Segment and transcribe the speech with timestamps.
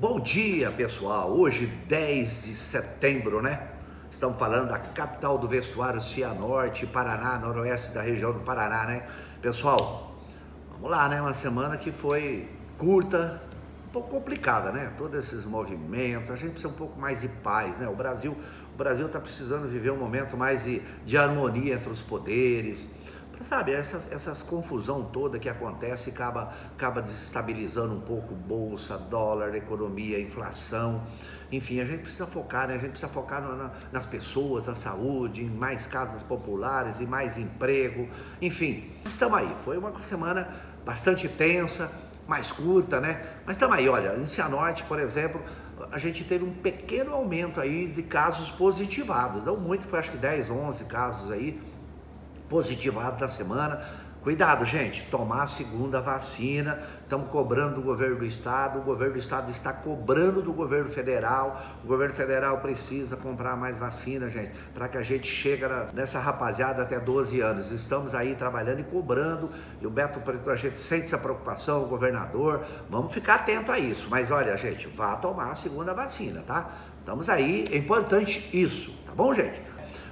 [0.00, 1.30] Bom dia, pessoal.
[1.30, 3.68] Hoje, 10 de setembro, né?
[4.10, 9.06] Estamos falando da capital do vestuário Cianorte, Paraná, noroeste da região do Paraná, né?
[9.42, 10.16] Pessoal,
[10.72, 11.20] vamos lá, né?
[11.20, 13.42] Uma semana que foi curta,
[13.88, 14.90] um pouco complicada, né?
[14.96, 17.86] Todos esses movimentos, a gente precisa um pouco mais de paz, né?
[17.86, 18.34] O Brasil,
[18.72, 22.88] o Brasil está precisando viver um momento mais de, de harmonia entre os poderes
[23.42, 30.20] Sabe, essas, essas confusão toda que acontece acaba, acaba desestabilizando um pouco bolsa, dólar, economia,
[30.20, 31.02] inflação.
[31.50, 32.74] Enfim, a gente precisa focar, né?
[32.74, 37.38] A gente precisa focar na, nas pessoas, na saúde, em mais casas populares, em mais
[37.38, 38.08] emprego.
[38.42, 39.56] Enfim, estamos aí.
[39.64, 40.46] Foi uma semana
[40.84, 41.90] bastante tensa,
[42.28, 43.24] mais curta, né?
[43.46, 45.42] Mas estamos aí, olha, em Cianorte, por exemplo,
[45.90, 49.42] a gente teve um pequeno aumento aí de casos positivados.
[49.42, 51.58] Não muito, foi acho que 10, 11 casos aí
[52.50, 53.80] positivado da semana.
[54.22, 56.78] Cuidado, gente, tomar a segunda vacina.
[57.02, 61.58] Estamos cobrando do governo do estado, o governo do estado está cobrando do governo federal.
[61.82, 65.62] O governo federal precisa comprar mais vacina, gente, para que a gente chegue
[65.94, 67.70] nessa rapaziada até 12 anos.
[67.70, 69.48] Estamos aí trabalhando e cobrando.
[69.80, 72.62] E o Beto Preto, a gente sente essa preocupação, o governador.
[72.90, 74.06] Vamos ficar atento a isso.
[74.10, 76.68] Mas olha, gente, vá tomar a segunda vacina, tá?
[76.98, 79.62] Estamos aí, é importante isso, tá bom, gente?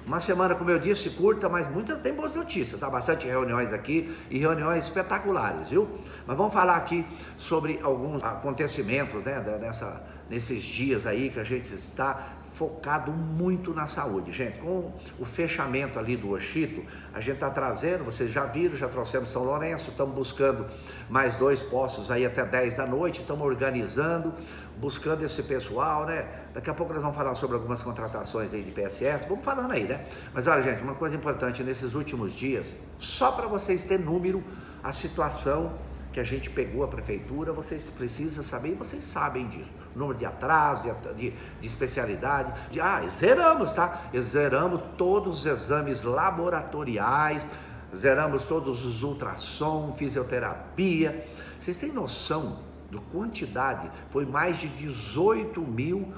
[0.08, 2.88] Uma semana, como eu disse, curta, mas muitas tem boas notícias, tá?
[2.88, 5.86] Bastante reuniões aqui e reuniões espetaculares, viu?
[6.26, 7.06] Mas vamos falar aqui
[7.36, 13.86] sobre alguns acontecimentos, né, dessa, nesses dias aí que a gente está focado muito na
[13.86, 14.58] saúde, gente.
[14.58, 16.82] Com o fechamento ali do Oxito,
[17.14, 20.66] a gente está trazendo, vocês já viram, já trouxemos São Lourenço, estamos buscando
[21.08, 24.34] mais dois postos aí até 10 da noite, estamos organizando,
[24.76, 26.26] buscando esse pessoal, né?
[26.52, 29.84] Daqui a pouco nós vamos falar sobre algumas contratações aí de PSS, vamos falando aí,
[29.84, 30.04] né?
[30.34, 32.66] Mas olha, gente, uma coisa importante nesses últimos dias,
[32.98, 34.42] só para vocês terem número,
[34.82, 35.72] a situação
[36.12, 39.72] que a gente pegou a prefeitura, vocês precisam saber, e vocês sabem disso.
[39.94, 42.52] Número de atraso, de, de, de especialidade.
[42.70, 44.02] De, ah, zeramos, tá?
[44.16, 47.46] Zeramos todos os exames laboratoriais,
[47.94, 51.26] zeramos todos os ultrassom, fisioterapia.
[51.58, 53.90] Vocês têm noção da quantidade?
[54.08, 56.12] Foi mais de 18 mil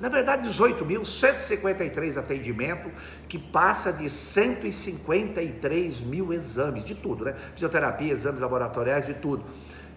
[0.00, 2.92] na verdade 18.153 atendimentos,
[3.28, 7.34] que passa de 153 mil exames, de tudo, né?
[7.54, 9.44] Fisioterapia, exames laboratoriais, de tudo,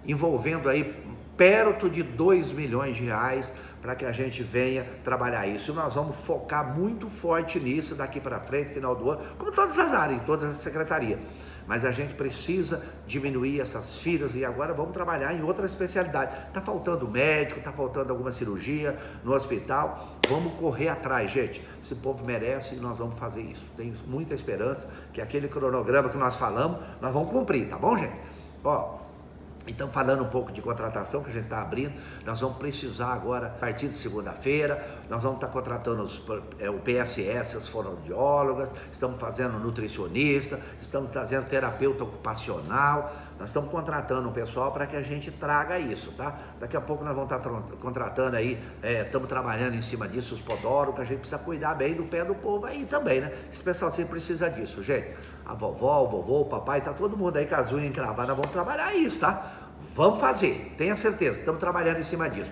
[0.06, 0.96] envolvendo aí
[1.36, 3.52] perto de 2 milhões de reais
[3.82, 5.72] para que a gente venha trabalhar isso.
[5.72, 9.78] E nós vamos focar muito forte nisso daqui para frente, final do ano, como todas
[9.80, 11.20] as áreas, todas as secretarias
[11.68, 16.34] mas a gente precisa diminuir essas filas e agora vamos trabalhar em outra especialidade.
[16.48, 20.18] Está faltando médico, está faltando alguma cirurgia no hospital.
[20.30, 21.66] Vamos correr atrás, gente.
[21.82, 23.66] Esse povo merece e nós vamos fazer isso.
[23.76, 28.16] Tenho muita esperança que aquele cronograma que nós falamos, nós vamos cumprir, tá bom, gente?
[28.64, 29.03] Ó,
[29.66, 31.94] então, falando um pouco de contratação que a gente está abrindo,
[32.26, 36.22] nós vamos precisar agora, a partir de segunda-feira, nós vamos estar tá contratando os,
[36.60, 44.28] é, o PSS, as fonoaudiólogas, estamos fazendo nutricionista, estamos trazendo terapeuta ocupacional, nós estamos contratando
[44.28, 46.38] um pessoal para que a gente traga isso, tá?
[46.60, 50.36] Daqui a pouco nós vamos estar tá contratando aí, é, estamos trabalhando em cima disso,
[50.36, 53.32] os podólogos, a gente precisa cuidar bem do pé do povo aí também, né?
[53.52, 57.38] Esse pessoal sempre precisa disso, gente a vovó, o vovô, o papai, tá todo mundo
[57.38, 59.53] aí com as unhas encravadas, vamos trabalhar isso, tá?
[59.96, 62.50] Vamos fazer, tenha certeza, estamos trabalhando em cima disso.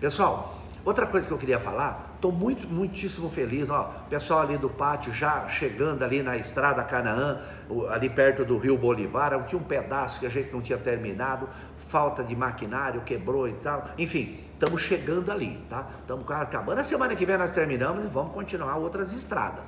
[0.00, 4.68] Pessoal, outra coisa que eu queria falar, estou muito, muitíssimo feliz, ó, pessoal ali do
[4.68, 7.40] pátio já chegando ali na estrada Canaã,
[7.88, 11.48] ali perto do Rio Bolivar, tinha um pedaço que a gente não tinha terminado,
[11.86, 15.88] falta de maquinário, quebrou e tal, enfim, estamos chegando ali, tá?
[16.00, 16.80] Estamos acabando.
[16.80, 19.64] A semana que vem nós terminamos e vamos continuar outras estradas.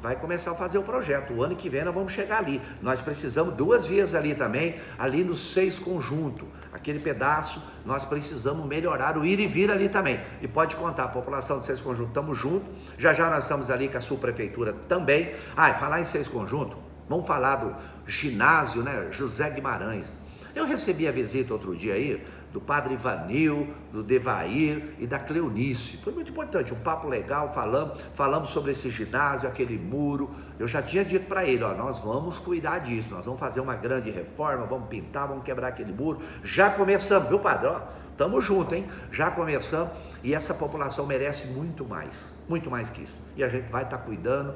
[0.00, 1.34] vai começar a fazer o projeto.
[1.34, 2.60] O ano que vem nós vamos chegar ali.
[2.80, 6.46] Nós precisamos duas vias ali também, ali no seis conjunto.
[6.72, 10.20] Aquele pedaço, nós precisamos melhorar o ir e vir ali também.
[10.40, 12.68] E pode contar, a população de seis conjunto, estamos juntos.
[12.96, 15.34] Já já nós estamos ali com a sua prefeitura também.
[15.56, 16.76] Ah, e falar em seis conjunto,
[17.08, 17.74] vamos falar do
[18.06, 19.08] ginásio, né?
[19.10, 20.06] José Guimarães.
[20.54, 25.96] Eu recebi a visita outro dia aí do padre Ivanil, do Devair e da Cleonice.
[25.98, 30.30] Foi muito importante, um papo legal, falamos, falamos sobre esse ginásio, aquele muro.
[30.58, 33.76] Eu já tinha dito para ele, ó, nós vamos cuidar disso, nós vamos fazer uma
[33.76, 36.18] grande reforma, vamos pintar, vamos quebrar aquele muro.
[36.42, 37.68] Já começamos, viu, padre?
[37.68, 37.80] Ó,
[38.16, 38.86] tamo junto, hein?
[39.12, 39.92] Já começamos
[40.22, 43.20] e essa população merece muito mais, muito mais que isso.
[43.36, 44.54] E a gente vai estar tá cuidando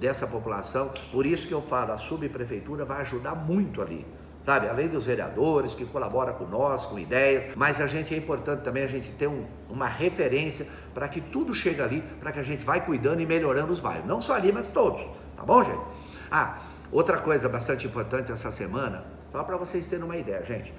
[0.00, 0.90] dessa população.
[1.12, 4.04] Por isso que eu falo, a subprefeitura vai ajudar muito ali
[4.44, 4.68] sabe?
[4.68, 8.84] Além dos vereadores que colaboram com nós, com ideias, mas a gente é importante também
[8.84, 12.64] a gente ter um, uma referência para que tudo chegue ali, para que a gente
[12.64, 14.06] vai cuidando e melhorando os bairros.
[14.06, 15.00] Não só ali, mas todos,
[15.36, 15.82] tá bom, gente?
[16.30, 16.58] Ah,
[16.92, 20.74] outra coisa bastante importante essa semana, só para vocês terem uma ideia, gente.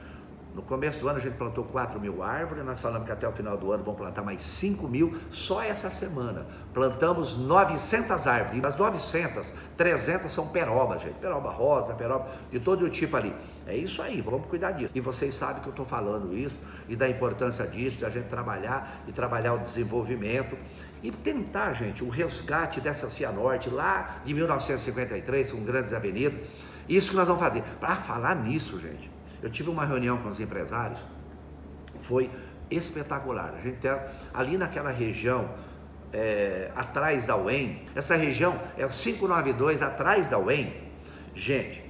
[0.55, 3.33] No começo do ano a gente plantou 4 mil árvores, nós falamos que até o
[3.33, 6.47] final do ano vão plantar mais 5 mil, só essa semana.
[6.73, 11.15] Plantamos 900 árvores, e das 900, 300 são perobas, gente.
[11.15, 13.35] Peroba rosa, peroba de todo o tipo ali.
[13.67, 14.91] É isso aí, vamos cuidar disso.
[14.95, 16.57] E vocês sabem que eu estou falando isso
[16.87, 20.57] e da importância disso, de a gente trabalhar e trabalhar o desenvolvimento
[21.03, 26.39] e tentar, gente, o resgate dessa Cianorte lá de 1953, com grandes avenidas.
[26.87, 27.61] Isso que nós vamos fazer.
[27.77, 29.14] Para falar nisso, gente,
[29.45, 30.99] eu tive uma reunião com os empresários,
[31.99, 32.31] foi
[32.71, 33.53] espetacular.
[33.55, 33.91] A gente tem
[34.33, 35.47] ali naquela região,
[36.11, 40.73] é, atrás da UEM, essa região é o 592 atrás da UEM.
[41.35, 41.85] Gente,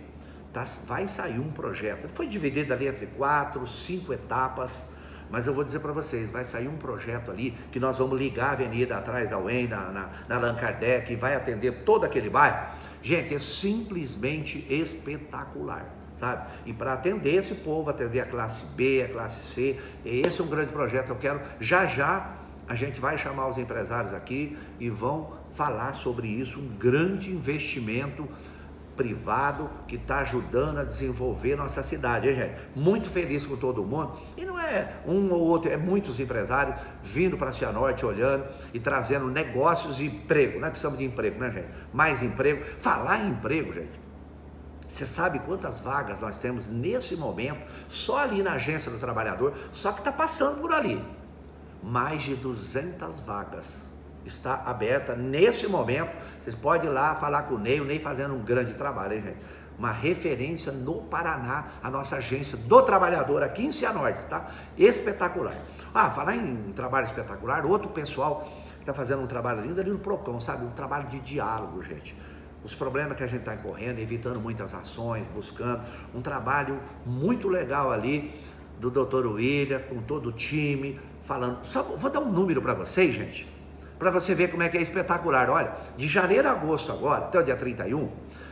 [0.51, 2.09] tá, vai sair um projeto.
[2.09, 4.85] Foi dividido ali entre quatro, cinco etapas.
[5.31, 8.49] Mas eu vou dizer para vocês, vai sair um projeto ali que nós vamos ligar
[8.49, 12.67] a avenida atrás da UEM, na, na, na Allan Kardec, vai atender todo aquele bairro.
[13.01, 16.47] Gente, é simplesmente espetacular sabe?
[16.65, 20.47] E para atender esse povo, atender a classe B, a classe C, esse é um
[20.47, 21.09] grande projeto.
[21.09, 22.35] Eu quero, já já,
[22.67, 28.27] a gente vai chamar os empresários aqui e vão falar sobre isso, um grande investimento
[28.95, 32.53] privado que está ajudando a desenvolver nossa cidade, hein, gente?
[32.75, 34.13] Muito feliz com todo mundo.
[34.37, 38.79] E não é um ou outro, é muitos empresários vindo para a Cianorte, olhando e
[38.79, 40.59] trazendo negócios e emprego.
[40.59, 41.67] Nós precisamos de emprego, né, gente?
[41.93, 42.63] Mais emprego.
[42.79, 44.04] Falar em emprego, gente.
[44.95, 47.59] Você sabe quantas vagas nós temos nesse momento,
[47.89, 51.03] só ali na agência do trabalhador, só que está passando por ali.
[51.83, 53.89] Mais de 200 vagas
[54.25, 56.15] está aberta nesse momento.
[56.41, 59.21] Vocês podem ir lá falar com o Ney, o Ney fazendo um grande trabalho, hein,
[59.21, 59.37] gente?
[59.77, 64.45] Uma referência no Paraná, a nossa agência do trabalhador aqui em Cianorte, tá?
[64.77, 65.57] Espetacular.
[65.93, 68.49] Ah, falar em trabalho espetacular, outro pessoal
[68.79, 70.63] está fazendo um trabalho lindo ali no Procon, sabe?
[70.63, 72.15] Um trabalho de diálogo, gente
[72.63, 77.91] os problemas que a gente está correndo, evitando muitas ações, buscando um trabalho muito legal
[77.91, 78.33] ali
[78.79, 79.27] do Dr.
[79.27, 81.63] William, com todo o time, falando.
[81.63, 83.47] Só vou dar um número para vocês, gente,
[83.97, 85.49] para você ver como é que é espetacular.
[85.49, 88.09] Olha, de janeiro a agosto agora, até o dia 31,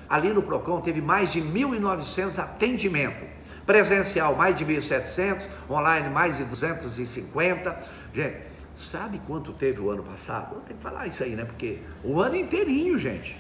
[0.10, 3.28] ali no Procon teve mais de 1.900 atendimentos.
[3.66, 7.80] Presencial mais de 1.700, online mais de 250.
[8.14, 8.38] Gente,
[8.76, 10.56] sabe quanto teve o ano passado?
[10.56, 11.46] Eu tenho que falar isso aí, né?
[11.46, 13.40] Porque o ano inteirinho, gente.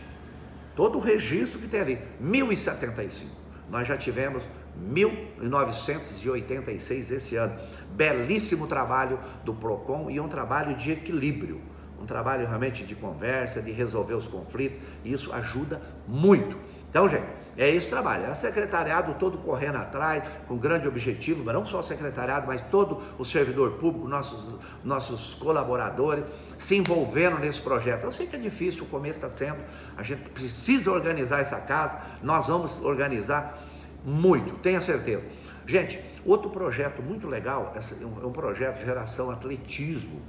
[0.75, 3.29] Todo o registro que tem ali, 1075.
[3.69, 4.43] Nós já tivemos
[4.75, 7.55] 1986 esse ano.
[7.91, 11.61] Belíssimo trabalho do PROCON e um trabalho de equilíbrio,
[12.03, 16.57] um trabalho realmente de conversa, de resolver os conflitos, e isso ajuda muito.
[16.89, 17.25] Então, gente,
[17.57, 18.25] é esse trabalho.
[18.25, 22.61] É o secretariado todo correndo atrás, com grande objetivo, mas não só o secretariado, mas
[22.69, 24.45] todo o servidor público, nossos,
[24.83, 26.25] nossos colaboradores,
[26.57, 28.03] se envolvendo nesse projeto.
[28.03, 29.59] Eu sei que é difícil, o começo está sendo,
[29.95, 33.57] a gente precisa organizar essa casa, nós vamos organizar
[34.05, 35.23] muito, tenha certeza.
[35.65, 40.21] Gente, outro projeto muito legal é um projeto de geração atletismo.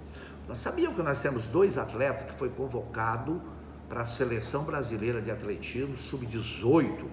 [0.49, 3.41] Nós sabíamos que nós temos dois atletas que foi convocado
[3.89, 7.05] para a seleção brasileira de atletismo sub-18,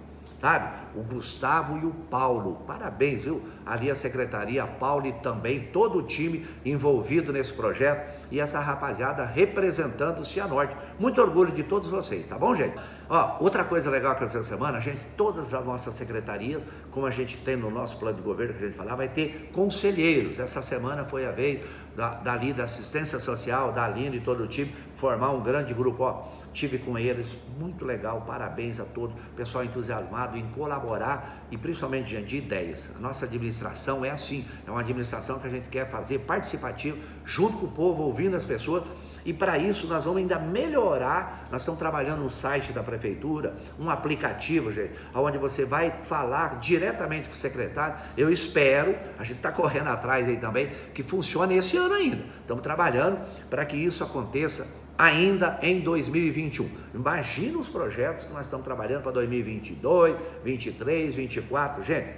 [0.41, 0.71] sabe?
[0.95, 2.61] O Gustavo e o Paulo.
[2.67, 3.41] Parabéns, viu?
[3.65, 8.59] Ali a secretaria, a Paulo e também todo o time envolvido nesse projeto e essa
[8.59, 10.75] rapaziada representando o Cianorte.
[10.99, 12.75] Muito orgulho de todos vocês, tá bom, gente?
[13.09, 17.11] Ó, outra coisa legal que essa semana, a gente, todas as nossas secretarias, como a
[17.11, 20.39] gente tem no nosso plano de governo que a gente falar, vai ter conselheiros.
[20.39, 21.61] Essa semana foi a vez
[21.95, 26.03] da, dali da assistência social, da Aline e todo o time, formar um grande grupo,
[26.03, 32.21] ó Tive com eles, muito legal, parabéns a todos, pessoal entusiasmado em colaborar e principalmente
[32.21, 32.89] de ideias.
[32.93, 37.57] A nossa administração é assim, é uma administração que a gente quer fazer participativa, junto
[37.57, 38.83] com o povo, ouvindo as pessoas
[39.25, 41.47] E para isso nós vamos ainda melhorar.
[41.51, 47.27] Nós estamos trabalhando no site da prefeitura, um aplicativo, gente, onde você vai falar diretamente
[47.27, 47.95] com o secretário.
[48.17, 52.23] Eu espero, a gente está correndo atrás aí também, que funcione esse ano ainda.
[52.41, 56.69] Estamos trabalhando para que isso aconteça ainda em 2021.
[56.93, 61.83] Imagina os projetos que nós estamos trabalhando para 2022, 23, 24.
[61.83, 62.09] Gente,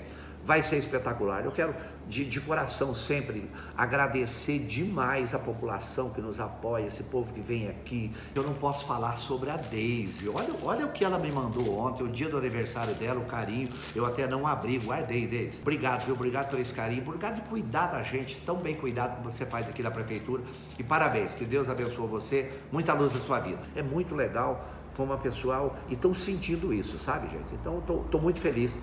[0.43, 1.45] vai ser espetacular.
[1.45, 1.73] Eu quero
[2.07, 7.69] de, de, coração sempre agradecer demais a população que nos apoia, esse povo que vem
[7.69, 8.12] aqui.
[8.35, 10.29] Eu não posso falar sobre a Daisy.
[10.29, 13.69] Olha, olha o que ela me mandou ontem, o dia do aniversário dela, o carinho.
[13.95, 15.59] Eu até não abri, guardei, Daisy.
[15.62, 16.15] Obrigado, viu?
[16.15, 19.67] Obrigado por esse carinho, obrigado de cuidar da gente, tão bem cuidado como você faz
[19.69, 20.43] aqui na prefeitura.
[20.77, 23.62] E parabéns, que Deus abençoe você, muita luz na sua vida.
[23.75, 27.53] É muito legal como a pessoal e estão sentindo isso, sabe, gente?
[27.53, 28.75] Então, estou muito feliz.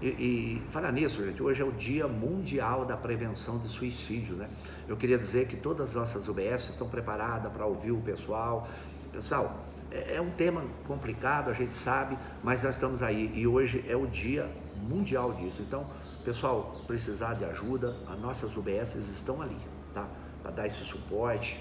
[0.00, 4.48] E, e falar nisso, gente, hoje é o Dia Mundial da Prevenção de Suicídio, né?
[4.86, 8.68] Eu queria dizer que todas as nossas UBS estão preparadas para ouvir o pessoal.
[9.12, 13.84] Pessoal, é, é um tema complicado, a gente sabe, mas nós estamos aí e hoje
[13.88, 14.48] é o Dia
[14.88, 15.62] Mundial disso.
[15.62, 15.90] Então,
[16.24, 19.58] pessoal, precisar de ajuda, as nossas UBS estão ali,
[19.92, 20.06] tá?
[20.42, 21.58] Para dar esse suporte.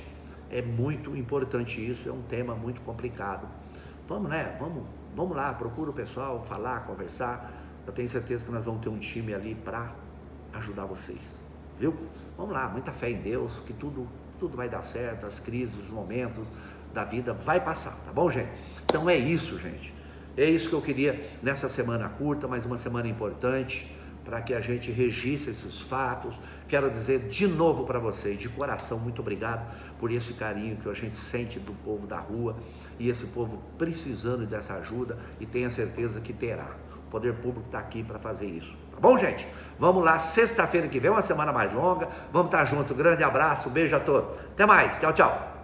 [0.51, 3.47] É muito importante isso, é um tema muito complicado.
[4.07, 4.55] Vamos, né?
[4.59, 4.83] Vamos,
[5.15, 7.66] vamos lá, procura o pessoal, falar, conversar.
[7.87, 9.95] Eu tenho certeza que nós vamos ter um time ali para
[10.53, 11.39] ajudar vocês.
[11.79, 11.95] Viu?
[12.37, 15.89] Vamos lá, muita fé em Deus, que tudo, tudo vai dar certo, as crises, os
[15.89, 16.45] momentos
[16.93, 18.49] da vida vai passar, tá bom, gente?
[18.83, 19.93] Então é isso, gente.
[20.35, 23.91] É isso que eu queria nessa semana curta, mas uma semana importante
[24.27, 26.35] para que a gente registre esses fatos.
[26.67, 30.93] Quero dizer de novo para vocês, de coração, muito obrigado por esse carinho que a
[30.93, 32.57] gente sente do povo da rua
[32.99, 36.75] e esse povo precisando dessa ajuda e tenha certeza que terá.
[37.07, 38.75] O poder público está aqui para fazer isso.
[38.91, 39.47] Tá bom, gente?
[39.79, 42.09] Vamos lá, sexta-feira que vem, uma semana mais longa.
[42.33, 42.93] Vamos estar tá junto.
[42.93, 44.37] Grande abraço, beijo a todos.
[44.53, 44.99] Até mais.
[44.99, 45.56] Tchau, tchau.